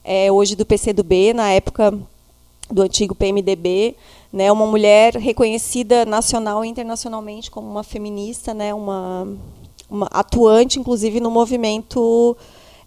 [0.04, 1.96] é, hoje do PCdoB, na época
[2.68, 3.94] do antigo PMDB,
[4.32, 9.28] né, uma mulher reconhecida nacional e internacionalmente como uma feminista, né, uma,
[9.88, 12.36] uma atuante, inclusive, no movimento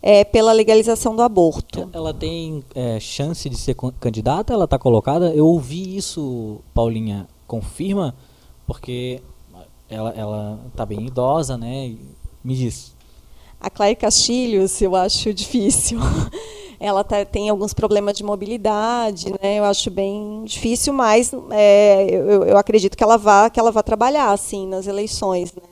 [0.08, 1.90] é, pela legalização do aborto.
[1.92, 4.54] Ela tem é, chance de ser candidata?
[4.54, 5.34] Ela está colocada?
[5.34, 8.16] Eu ouvi isso, Paulinha, confirma,
[8.68, 9.20] porque
[9.90, 11.96] ela está bem idosa, né?
[12.44, 12.96] Me diz.
[13.60, 16.00] A Claire Castilhos, eu acho difícil.
[16.80, 19.58] ela tá, tem alguns problemas de mobilidade, né?
[19.58, 23.82] Eu acho bem difícil, mas é, eu, eu, acredito que ela vá que ela vá
[23.82, 25.64] trabalhar assim nas eleições, né?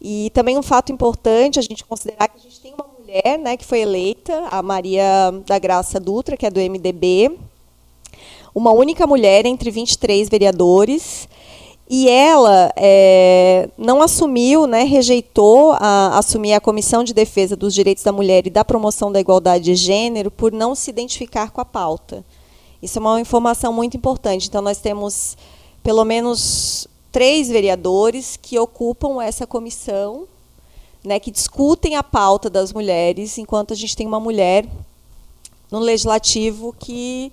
[0.00, 3.56] E também um fato importante a gente considerar que a gente tem uma mulher né,
[3.56, 5.04] que foi eleita, a Maria
[5.44, 7.36] da Graça Dutra, que é do MDB,
[8.54, 11.28] uma única mulher entre 23 vereadores,
[11.88, 18.04] e ela é, não assumiu, né, rejeitou a, assumir a Comissão de Defesa dos Direitos
[18.04, 21.64] da Mulher e da Promoção da Igualdade de Gênero por não se identificar com a
[21.64, 22.24] pauta.
[22.80, 24.46] Isso é uma informação muito importante.
[24.46, 25.36] Então, nós temos
[25.82, 30.28] pelo menos três vereadores que ocupam essa comissão
[31.04, 34.66] né, que discutem a pauta das mulheres, enquanto a gente tem uma mulher
[35.70, 37.32] no legislativo que,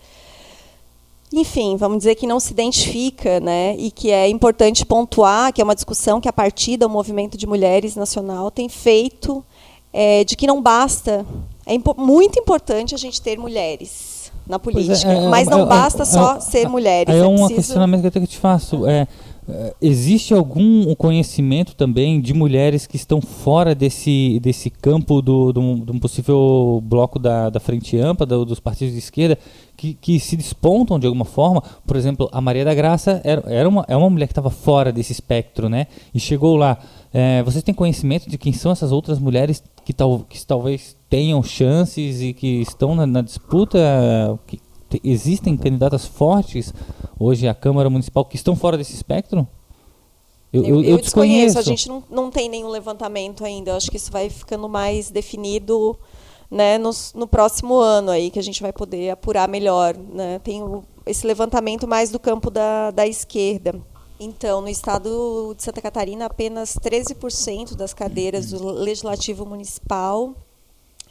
[1.33, 5.63] enfim, vamos dizer que não se identifica, né, e que é importante pontuar, que é
[5.63, 9.43] uma discussão que a partir do movimento de mulheres nacional tem feito,
[9.91, 11.25] é, de que não basta,
[11.65, 15.65] é impo muito importante a gente ter mulheres na política, é, é, mas não é,
[15.65, 17.13] basta só ser mulheres.
[17.13, 18.87] É, um questionamento que eu te faço.
[18.87, 19.07] É,
[19.81, 25.93] existe algum conhecimento também de mulheres que estão fora desse, desse campo do, do, do
[25.93, 29.37] um possível bloco da, da frente ampla, do, dos partidos de esquerda,
[29.77, 31.63] que, que se despontam de alguma forma?
[31.85, 34.91] Por exemplo, a Maria da Graça era, era uma, é uma mulher que estava fora
[34.91, 35.87] desse espectro, né?
[36.13, 36.77] E chegou lá.
[37.13, 41.41] É, vocês têm conhecimento de quem são essas outras mulheres que, tal, que talvez tenham
[41.41, 43.79] chances e que estão na, na disputa?
[44.45, 44.59] Que,
[45.03, 46.73] existem candidatas fortes
[47.19, 49.47] hoje à Câmara Municipal que estão fora desse espectro?
[50.51, 53.71] Eu, eu, eu, eu desconheço, a gente não, não tem nenhum levantamento ainda.
[53.71, 55.97] Eu acho que isso vai ficando mais definido
[56.49, 59.95] né, no, no próximo ano aí, que a gente vai poder apurar melhor.
[59.97, 60.39] Né?
[60.39, 63.75] Tem o, esse levantamento mais do campo da, da esquerda.
[64.19, 70.33] Então, no estado de Santa Catarina, apenas 13% das cadeiras do Legislativo Municipal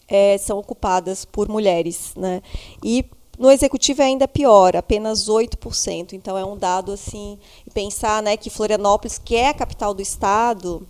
[0.09, 2.13] é, são ocupadas por mulheres.
[2.17, 2.43] Né?
[2.83, 3.05] E
[3.39, 6.13] no executivo é ainda pior, apenas 8%.
[6.13, 7.39] Então é um dado assim,
[7.75, 10.87] pensar, né, que Florianópolis, que é a capital do estado,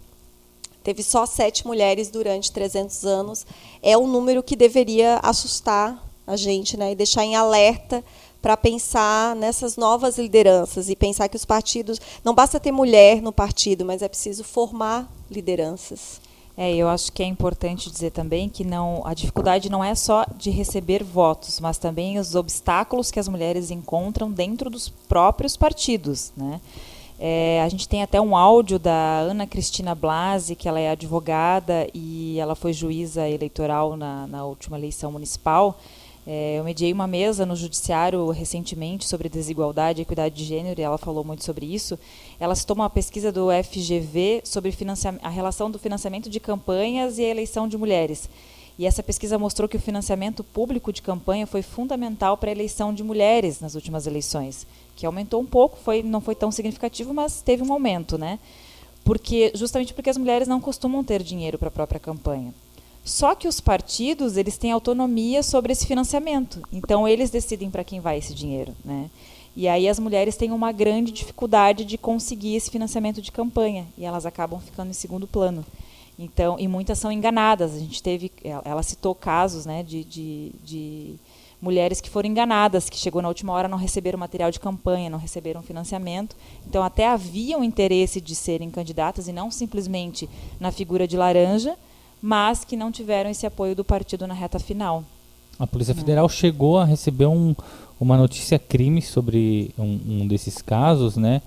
[0.84, 3.46] teve só sete mulheres durante 300 anos,
[3.82, 8.04] é um número que deveria assustar a gente, né, e deixar em alerta
[8.42, 13.32] para pensar nessas novas lideranças e pensar que os partidos não basta ter mulher no
[13.32, 16.20] partido, mas é preciso formar lideranças.
[16.56, 20.24] É, eu acho que é importante dizer também que não, a dificuldade não é só
[20.36, 26.32] de receber votos, mas também os obstáculos que as mulheres encontram dentro dos próprios partidos,
[26.34, 26.60] né?
[27.18, 31.88] É, a gente tem até um áudio da Ana Cristina Blasi, que ela é advogada
[31.94, 35.78] e ela foi juíza eleitoral na, na última eleição municipal.
[36.26, 40.82] É, eu mediei uma mesa no judiciário recentemente sobre desigualdade e equidade de gênero e
[40.82, 41.96] ela falou muito sobre isso.
[42.40, 44.74] Ela citou uma pesquisa do FGV sobre
[45.22, 48.28] a relação do financiamento de campanhas e a eleição de mulheres.
[48.78, 52.92] E essa pesquisa mostrou que o financiamento público de campanha foi fundamental para a eleição
[52.92, 57.40] de mulheres nas últimas eleições, que aumentou um pouco, foi, não foi tão significativo, mas
[57.40, 58.38] teve um aumento, né?
[59.02, 62.52] Porque justamente porque as mulheres não costumam ter dinheiro para a própria campanha.
[63.06, 68.00] Só que os partidos eles têm autonomia sobre esse financiamento, então eles decidem para quem
[68.00, 69.08] vai esse dinheiro, né?
[69.54, 74.04] E aí as mulheres têm uma grande dificuldade de conseguir esse financiamento de campanha e
[74.04, 75.64] elas acabam ficando em segundo plano.
[76.18, 77.74] Então, e muitas são enganadas.
[77.74, 78.32] A gente teve,
[78.64, 81.14] ela citou casos, né, de, de, de
[81.62, 85.18] mulheres que foram enganadas, que chegou na última hora não receberam material de campanha, não
[85.18, 86.36] receberam financiamento.
[86.66, 91.78] Então, até havia um interesse de serem candidatas e não simplesmente na figura de laranja,
[92.20, 95.04] mas que não tiveram esse apoio do partido na reta final.
[95.58, 96.00] A Polícia né?
[96.00, 97.54] Federal chegou a receber um,
[98.00, 101.40] uma notícia crime sobre um, um desses casos, né?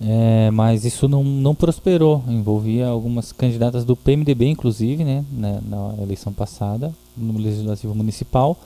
[0.00, 2.22] É, mas isso não, não prosperou.
[2.28, 8.56] Envolvia algumas candidatas do PMDB, inclusive, né, na, na eleição passada, no legislativo municipal.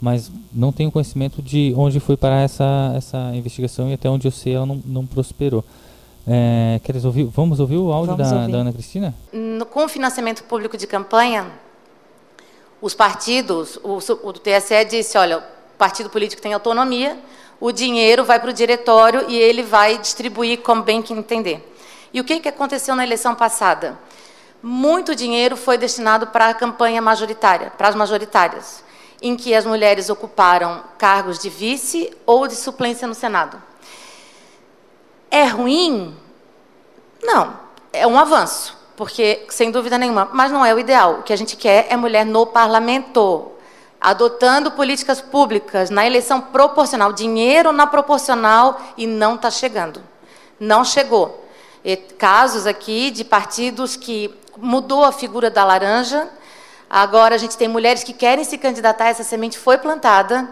[0.00, 4.32] Mas não tenho conhecimento de onde foi parar essa, essa investigação e até onde eu
[4.32, 5.62] sei ela não, não prosperou.
[6.26, 7.24] É, queres ouvir?
[7.24, 9.14] Vamos ouvir o áudio da, da, Ana Cristina?
[9.32, 11.46] No, com o financiamento público de campanha,
[12.80, 15.42] os partidos, o, o TSE disse, olha, o
[15.78, 17.18] partido político tem autonomia,
[17.60, 21.66] o dinheiro vai para o diretório e ele vai distribuir como bem que entender.
[22.12, 23.98] E o que, que aconteceu na eleição passada?
[24.62, 28.84] Muito dinheiro foi destinado para a campanha majoritária, para as majoritárias,
[29.22, 33.69] em que as mulheres ocuparam cargos de vice ou de suplência no Senado.
[35.30, 36.14] É ruim?
[37.22, 37.56] Não,
[37.92, 41.20] é um avanço, porque, sem dúvida nenhuma, mas não é o ideal.
[41.20, 43.52] O que a gente quer é mulher no parlamento,
[44.00, 50.02] adotando políticas públicas na eleição proporcional, dinheiro na proporcional e não está chegando.
[50.58, 51.46] Não chegou.
[51.84, 56.28] E casos aqui de partidos que mudou a figura da laranja,
[56.88, 60.48] agora a gente tem mulheres que querem se candidatar, essa semente foi plantada,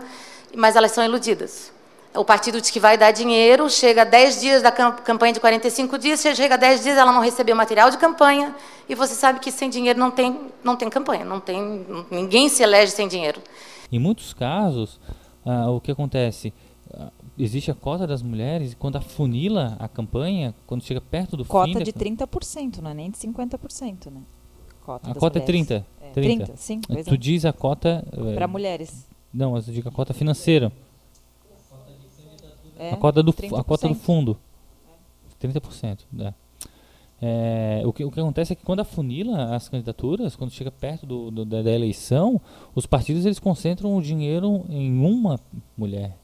[0.54, 1.72] mas elas são iludidas.
[2.18, 5.96] O partido diz que vai dar dinheiro, chega a 10 dias da campanha de 45
[5.96, 8.56] dias, chega a 10 dias, ela não recebeu material de campanha,
[8.88, 12.60] e você sabe que sem dinheiro não tem, não tem campanha, não tem, ninguém se
[12.60, 13.40] elege sem dinheiro.
[13.92, 14.98] Em muitos casos,
[15.46, 16.52] ah, o que acontece?
[16.92, 21.44] Ah, existe a cota das mulheres, e quando afunila a campanha, quando chega perto do
[21.44, 21.72] cota fim...
[21.74, 24.22] Cota de 30%, não é nem de 50%, né?
[24.84, 25.70] Cota a cota mulheres.
[25.70, 25.86] é 30?
[26.00, 26.10] É.
[26.10, 26.80] 30, 30 sim.
[26.80, 27.16] Tu é.
[27.16, 28.04] diz a cota...
[28.10, 29.06] Eh, Para mulheres.
[29.32, 30.72] Não, mas eu digo a cota financeira.
[32.78, 34.38] É, a cota do, a cota do fundo.
[35.40, 36.00] 30%.
[36.20, 36.34] É.
[37.20, 41.04] É, o, que, o que acontece é que quando afunila as candidaturas, quando chega perto
[41.04, 42.40] do, do, da, da, eleição,
[42.74, 45.38] os partidos eles concentram o dinheiro em uma
[45.76, 46.16] mulher.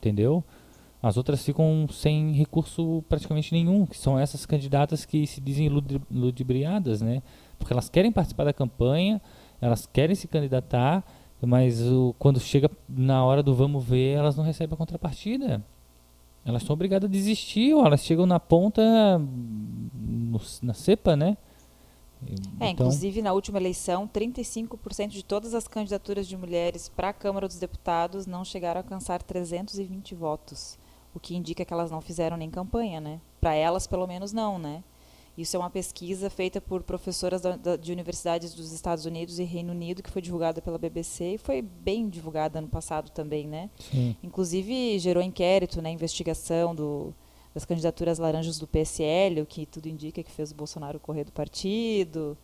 [0.00, 0.42] Entendeu?
[1.00, 5.68] As outras ficam sem recurso praticamente nenhum, que são essas candidatas que se dizem
[6.10, 7.22] ludibriadas, né?
[7.58, 9.22] Porque elas querem participar da campanha,
[9.60, 11.04] elas querem se candidatar,
[11.42, 15.64] mas o, quando chega na hora do vamos ver, elas não recebem a contrapartida.
[16.44, 18.82] Elas são obrigadas a desistir, ou elas chegam na ponta,
[19.18, 21.36] no, na cepa, né?
[22.60, 22.86] É, então...
[22.86, 27.58] inclusive na última eleição, 35% de todas as candidaturas de mulheres para a Câmara dos
[27.58, 30.78] Deputados não chegaram a alcançar 320 votos,
[31.14, 33.20] o que indica que elas não fizeram nem campanha, né?
[33.40, 34.82] Para elas, pelo menos, não, né?
[35.36, 39.44] Isso é uma pesquisa feita por professoras da, da, de universidades dos Estados Unidos e
[39.44, 43.68] Reino Unido, que foi divulgada pela BBC e foi bem divulgada ano passado também, né?
[43.78, 44.16] Sim.
[44.22, 47.14] Inclusive gerou inquérito, né, investigação do,
[47.52, 51.32] das candidaturas laranjas do PSL, o que tudo indica que fez o Bolsonaro correr do
[51.32, 52.36] partido.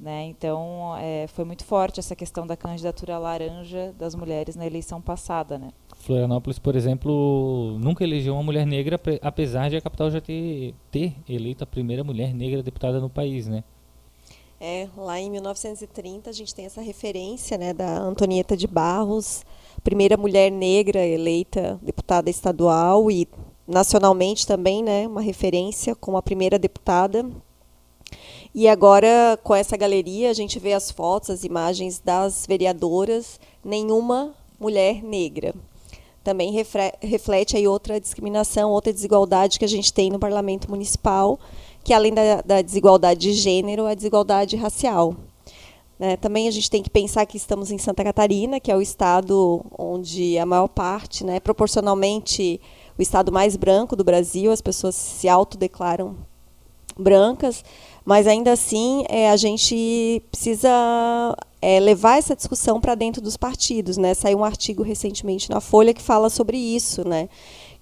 [0.00, 0.24] Né?
[0.24, 5.58] Então, é, foi muito forte essa questão da candidatura laranja das mulheres na eleição passada.
[5.58, 5.68] Né?
[5.94, 11.14] Florianópolis, por exemplo, nunca elegeu uma mulher negra, apesar de a capital já ter, ter
[11.28, 13.46] eleito a primeira mulher negra deputada no país.
[13.46, 13.62] Né?
[14.58, 19.44] É, lá em 1930 a gente tem essa referência né, da Antonieta de Barros,
[19.84, 23.28] primeira mulher negra eleita deputada estadual e
[23.68, 27.30] nacionalmente também, né, uma referência como a primeira deputada
[28.54, 34.34] e agora, com essa galeria, a gente vê as fotos, as imagens das vereadoras, nenhuma
[34.58, 35.54] mulher negra.
[36.22, 36.52] Também
[37.00, 41.38] reflete aí outra discriminação, outra desigualdade que a gente tem no parlamento municipal,
[41.82, 45.14] que além da, da desigualdade de gênero, a desigualdade racial.
[45.98, 46.16] Né?
[46.16, 49.64] Também a gente tem que pensar que estamos em Santa Catarina, que é o estado
[49.78, 52.60] onde a maior parte, né, proporcionalmente,
[52.98, 56.16] o estado mais branco do Brasil, as pessoas se autodeclaram
[56.98, 57.64] brancas,
[58.04, 60.68] mas ainda assim é, a gente precisa
[61.60, 63.96] é, levar essa discussão para dentro dos partidos.
[63.96, 64.14] Né?
[64.14, 67.28] Saiu um artigo recentemente na Folha que fala sobre isso, né?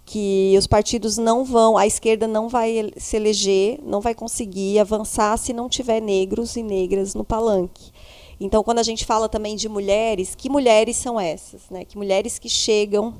[0.04, 5.36] que os partidos não vão, a esquerda não vai se eleger, não vai conseguir avançar
[5.36, 7.92] se não tiver negros e negras no palanque.
[8.40, 11.68] Então, quando a gente fala também de mulheres, que mulheres são essas?
[11.70, 11.84] Né?
[11.84, 13.14] Que mulheres que chegam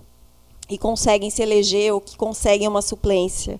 [0.70, 3.58] e conseguem se eleger ou que conseguem uma suplência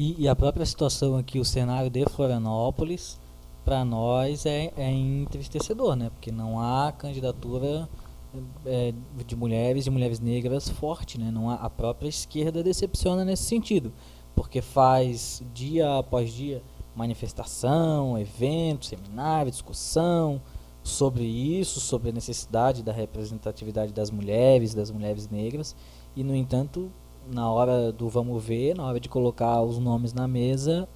[0.00, 3.20] e, e, a própria situação aqui, o cenário de Florianópolis,
[3.62, 6.08] para nós é, é entristecedor, né?
[6.08, 7.86] Porque não há candidatura
[8.64, 8.94] é,
[9.26, 11.30] de mulheres e mulheres negras forte, né?
[11.30, 13.92] Não há, a própria esquerda decepciona nesse sentido,
[14.34, 16.62] porque faz dia após dia
[16.96, 20.40] manifestação, evento, seminário, discussão
[20.82, 25.76] sobre isso, sobre a necessidade da representatividade das mulheres, das mulheres negras,
[26.16, 26.90] e no entanto
[27.30, 30.88] na hora do vamos ver, na hora de colocar os nomes na mesa,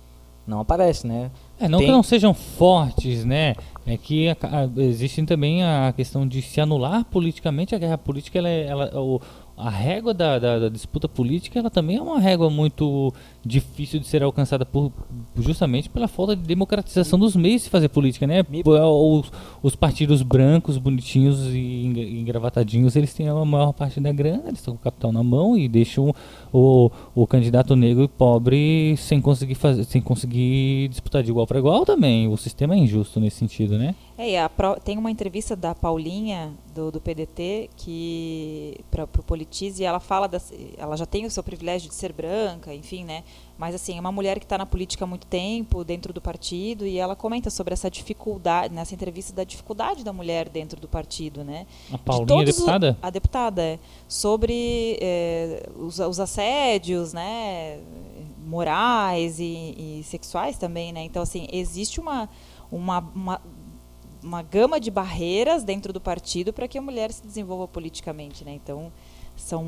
[0.47, 1.31] não aparece, né?
[1.59, 1.87] É, não Tem...
[1.87, 3.55] que não sejam fortes, né?
[3.87, 8.39] É que a, a, existe também a questão de se anular politicamente a guerra política,
[8.39, 9.21] ela, é, ela o,
[9.57, 13.13] a régua da, da, da disputa política ela também é uma régua muito
[13.45, 14.91] difícil de ser alcançada por,
[15.39, 18.43] justamente pela falta de democratização dos meios de fazer política, né?
[18.65, 18.73] Pô,
[19.21, 19.31] Os,
[19.63, 24.59] os partidos brancos, bonitinhos e engra- engravatadinhos, eles têm a maior parte da grana, eles
[24.59, 26.13] estão com o capital na mão e deixam
[26.53, 31.59] o, o candidato negro e pobre sem conseguir fazer, sem conseguir disputar de igual para
[31.59, 32.27] igual também.
[32.29, 33.95] O sistema é injusto nesse sentido, né?
[34.17, 34.49] É, a
[34.85, 40.29] tem uma entrevista da Paulinha, do, do PDT, que para o Politize, e ela fala,
[40.29, 43.25] das, ela já tem o seu privilégio de ser branca, enfim, né?
[43.59, 46.87] Mas, assim, é uma mulher que está na política há muito tempo, dentro do partido,
[46.87, 51.43] e ela comenta sobre essa dificuldade, nessa entrevista, da dificuldade da mulher dentro do partido,
[51.43, 51.67] né?
[51.93, 52.99] A Paulinha, todos o- deputada?
[53.03, 53.79] a deputada, é.
[54.07, 57.81] Sobre eh, os, os assédios, né?
[58.47, 61.03] Morais e, e sexuais também, né?
[61.03, 62.29] Então, assim, existe uma,
[62.71, 63.41] uma, uma,
[64.25, 68.55] uma gama de barreiras dentro do partido para que a mulher se desenvolva politicamente, né?
[68.55, 68.91] Então,
[69.37, 69.65] são,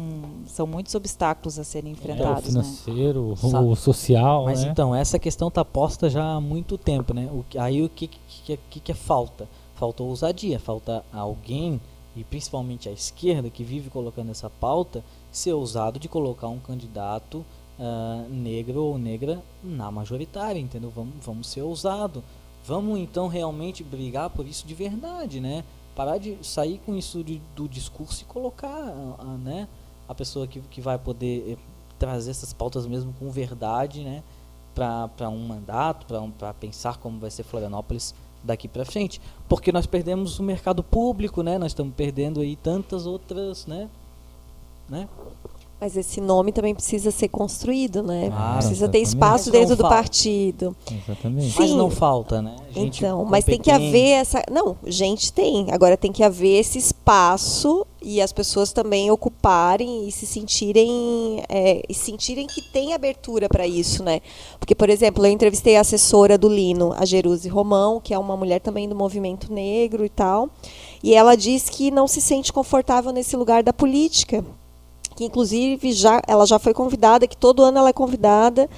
[0.46, 2.62] são muitos obstáculos a serem É, o enfrentados, né?
[2.62, 4.70] financeiro, Sa- o social, Mas né?
[4.70, 7.28] então, essa questão está posta já há muito tempo, né?
[7.32, 9.48] O que- aí o que, que, que, que é falta?
[9.74, 11.80] Falta ousadia, falta alguém,
[12.16, 17.44] e principalmente a esquerda, que vive colocando essa pauta, ser ousado de colocar um candidato
[17.78, 20.90] ah, negro ou negra na majoritária, entendeu?
[20.94, 22.22] Vamos, vamos ser ousado.
[22.66, 25.62] Vamos então realmente brigar por isso de verdade, né?
[25.94, 28.68] Parar de sair com isso de- do discurso e colocar
[29.18, 29.68] ah, né,
[30.08, 31.56] a pessoa que, que vai poder eh,
[31.98, 34.22] trazer essas pautas mesmo com verdade, né?
[34.74, 39.20] Para um mandato, para um, pensar como vai ser Florianópolis daqui para frente.
[39.48, 41.58] Porque nós perdemos o mercado público, né?
[41.58, 43.88] Nós estamos perdendo aí tantas outras, né?
[44.88, 45.08] né?
[45.78, 48.30] Mas esse nome também precisa ser construído, né?
[48.30, 49.96] Claro, precisa ter espaço Mas dentro do falta.
[49.96, 50.74] partido.
[50.90, 51.54] Exatamente.
[51.58, 51.76] Mas Sim.
[51.76, 52.56] não falta, né?
[52.70, 54.42] Gente Então, mas tem que haver essa.
[54.50, 55.70] Não, gente tem.
[55.70, 61.82] Agora tem que haver esse espaço e as pessoas também ocuparem e se sentirem é,
[61.86, 64.20] e sentirem que tem abertura para isso, né?
[64.58, 68.36] Porque, por exemplo, eu entrevistei a assessora do Lino, a Jeruse Romão, que é uma
[68.36, 70.48] mulher também do movimento negro e tal,
[71.02, 74.42] e ela diz que não se sente confortável nesse lugar da política,
[75.16, 78.68] que inclusive já ela já foi convidada, que todo ano ela é convidada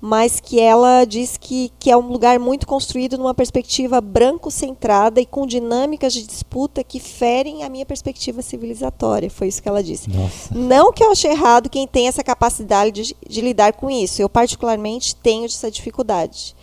[0.00, 5.26] mas que ela diz que, que é um lugar muito construído numa perspectiva branco-centrada e
[5.26, 9.28] com dinâmicas de disputa que ferem a minha perspectiva civilizatória.
[9.28, 10.08] Foi isso que ela disse.
[10.08, 10.54] Nossa.
[10.54, 14.22] Não que eu ache errado quem tem essa capacidade de, de lidar com isso.
[14.22, 16.56] Eu, particularmente, tenho essa dificuldade.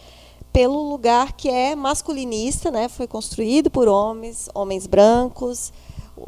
[0.52, 2.90] Pelo lugar que é masculinista, né?
[2.90, 5.72] foi construído por homens, homens brancos,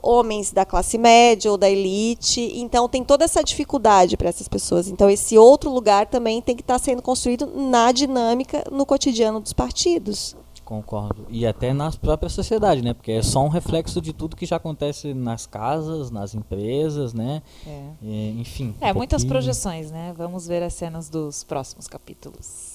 [0.02, 2.42] homens da classe média ou da elite.
[2.56, 4.88] Então, tem toda essa dificuldade para essas pessoas.
[4.88, 9.54] Então, esse outro lugar também tem que estar sendo construído na dinâmica, no cotidiano dos
[9.54, 10.36] partidos.
[10.70, 11.26] Concordo.
[11.30, 12.94] E até na própria sociedade, né?
[12.94, 17.42] Porque é só um reflexo de tudo que já acontece nas casas, nas empresas, né?
[17.66, 17.90] É.
[18.04, 18.76] É, enfim.
[18.80, 19.42] É, muitas pouquinho.
[19.42, 20.14] projeções, né?
[20.16, 22.69] Vamos ver as cenas dos próximos capítulos.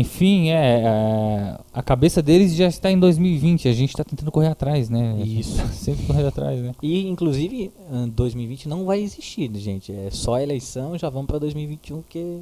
[0.00, 4.46] Enfim, é, é, a cabeça deles já está em 2020, a gente está tentando correr
[4.46, 5.16] atrás, né?
[5.20, 5.56] A Isso.
[5.56, 6.72] tá sempre correndo atrás, né?
[6.80, 9.92] E inclusive ah, 2020 não vai existir, gente.
[9.92, 12.40] É só a eleição, já vamos para 2021 que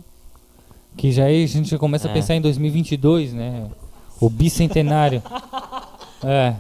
[0.99, 2.15] Que já aí a gente já começa a É.
[2.15, 3.67] pensar em 2022, né?
[4.21, 5.23] O bicentenário.
[6.25, 6.55] é,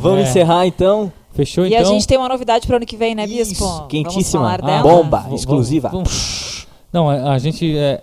[0.00, 0.30] Vamos É.
[0.30, 1.12] encerrar então.
[1.32, 1.80] fechou e então?
[1.80, 3.52] a gente tem uma novidade para o ano que vem, né, Bispo?
[3.54, 4.42] Isso, Vamos quentíssima.
[4.42, 4.82] falar Ah, dela?
[4.82, 5.26] bomba.
[5.32, 5.88] exclusiva.
[5.88, 8.00] vamos- Não, a, a gente é,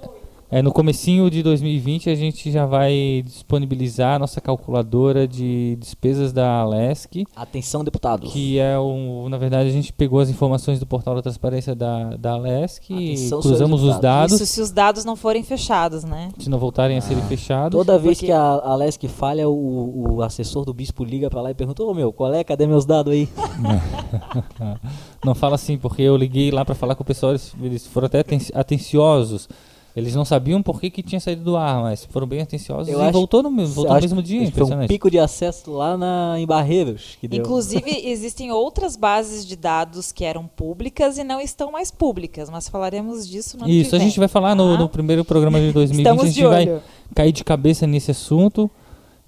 [0.52, 6.34] é, no comecinho de 2020 a gente já vai disponibilizar a nossa calculadora de despesas
[6.34, 8.32] da Alesc, Atenção, deputados.
[8.34, 12.18] que é um, na verdade a gente pegou as informações do portal da transparência da,
[12.18, 16.30] da Alesc, Atenção, cruzamos os dados, Isso se os dados não forem fechados, né?
[16.38, 17.78] se não voltarem a serem fechados.
[17.78, 21.52] Toda vez Porque- que a Alesc falha, o, o assessor do bispo liga pra lá
[21.52, 22.44] e pergunta: Ô meu, qual é?
[22.44, 23.30] Cadê meus dados aí?
[25.24, 28.08] Não fala assim, porque eu liguei lá pra falar com o pessoal, eles, eles foram
[28.08, 29.48] até aten- atenciosos.
[29.96, 33.00] Eles não sabiam por que, que tinha saído do ar, mas foram bem atenciosos Eu
[33.00, 35.98] e acho- voltou no, mesmo- voltou no mesmo dia, Foi um pico de acesso lá
[35.98, 37.18] na, em Barreiros.
[37.20, 37.42] Que deu.
[37.42, 42.70] Inclusive, existem outras bases de dados que eram públicas e não estão mais públicas, mas
[42.70, 44.80] falaremos disso no Isso, que a gente vai falar no, tá?
[44.82, 46.82] no primeiro programa de 2020, Estamos a de gente vai olho.
[47.14, 48.72] cair de cabeça nesse assunto.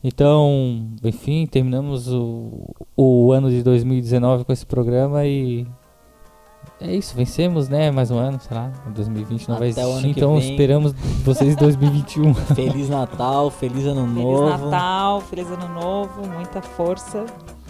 [0.03, 5.66] Então, enfim, terminamos o, o ano de 2019 com esse programa e
[6.84, 7.89] é isso, vencemos, né?
[7.91, 10.51] Mais um ano, sei lá, 2020 não vai Até o ano existir, que então vem.
[10.51, 12.34] esperamos vocês em 2021.
[12.55, 14.69] Feliz Natal, feliz ano Feliz novo.
[14.69, 17.25] Natal, feliz ano novo, muita força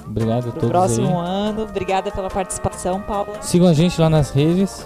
[0.05, 1.25] Obrigado a todos próximo aí.
[1.27, 1.63] ano.
[1.63, 3.41] Obrigada pela participação, Paula.
[3.41, 4.85] Sigam a gente lá nas redes.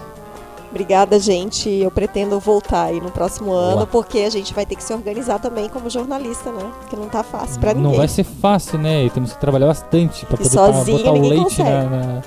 [0.70, 1.70] Obrigada, gente.
[1.70, 3.86] Eu pretendo voltar aí no próximo ano, Boa.
[3.86, 6.70] porque a gente vai ter que se organizar também como jornalista, né?
[6.80, 7.96] Porque não tá fácil pra Não ninguém.
[7.96, 9.04] vai ser fácil, né?
[9.06, 12.22] E temos que trabalhar bastante para E poder sozinho botar o leite na, na,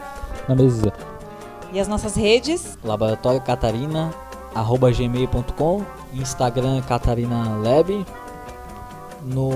[0.49, 0.91] na mesa.
[1.72, 2.78] E as nossas redes?
[2.84, 4.14] Laboratório Catarina,
[4.54, 8.06] arroba gmail.com, Instagram Catarina Lab,
[9.24, 9.52] no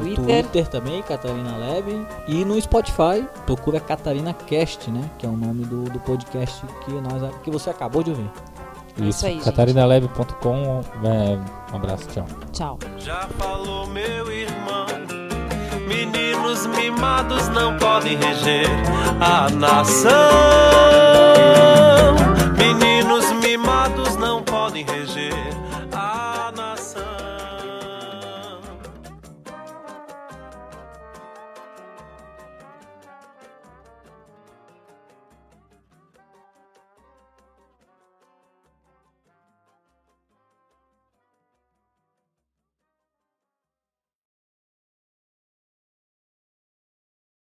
[0.00, 0.24] Twitter.
[0.24, 0.68] Twitter.
[0.68, 5.08] também, Catarina Lab, e no Spotify, procura Catarina Cast, né?
[5.18, 8.30] Que é o nome do, do podcast que, nós, que você acabou de ouvir.
[9.00, 9.44] Isso aí, gente.
[9.44, 10.80] catarinaleve.com.
[11.04, 12.26] É, um abraço, tchau.
[12.52, 12.78] Tchau.
[12.98, 14.97] Já falou meu irmão.
[15.88, 18.68] Meninos mimados não podem reger
[19.22, 20.12] a nação.